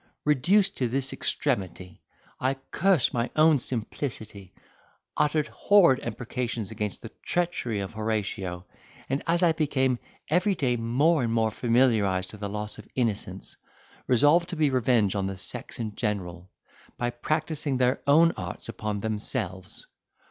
Reduced 0.25 0.77
to 0.77 0.87
this 0.87 1.13
extremity, 1.13 2.01
I 2.39 2.55
cursed 2.71 3.13
my 3.13 3.29
own 3.35 3.59
simplicity, 3.59 4.51
uttered 5.15 5.45
horrid 5.45 5.99
imprecations 5.99 6.71
against 6.71 7.03
the 7.03 7.11
treachery 7.21 7.81
of 7.81 7.93
Horatio; 7.93 8.65
and, 9.11 9.21
as 9.27 9.43
I 9.43 9.51
became 9.51 9.99
every 10.27 10.55
day 10.55 10.75
more 10.75 11.21
and 11.21 11.31
more 11.31 11.51
familiarised 11.51 12.31
to 12.31 12.37
the 12.37 12.49
loss 12.49 12.79
of 12.79 12.87
innocence, 12.95 13.57
resolved 14.07 14.49
to 14.49 14.55
be 14.55 14.71
revenged 14.71 15.15
on 15.15 15.27
the 15.27 15.37
sex 15.37 15.77
in 15.77 15.93
general, 15.93 16.49
by 16.97 17.11
practising 17.11 17.77
their 17.77 18.01
own 18.07 18.33
arts 18.35 18.67
upon 18.69 19.01
themselves. 19.01 19.85